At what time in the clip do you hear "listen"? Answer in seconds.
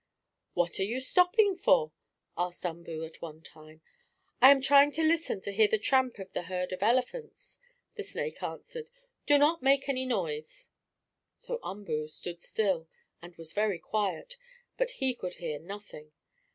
5.03-5.41